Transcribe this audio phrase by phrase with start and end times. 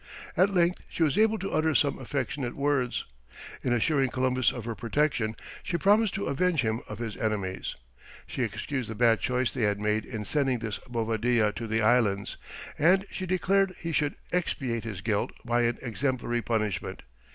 [0.35, 3.05] At length she was able to utter some affectionate words;
[3.63, 7.75] in assuring Columbus of her protection, she promised to avenge him of his enemies;
[8.25, 12.37] she excused the bad choice they had made in sending this Bovadilla to the islands,
[12.79, 17.03] and she declared he should expiate his guilt by an exemplary punishment.